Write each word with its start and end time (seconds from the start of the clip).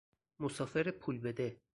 مسافر 0.39 0.91
پول 0.91 1.17
بده 1.19 1.61